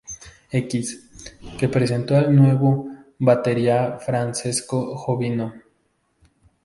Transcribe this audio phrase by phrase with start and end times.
[0.49, 2.87] X", que presentó al nuevo
[3.19, 5.53] batería Francesco Jovino.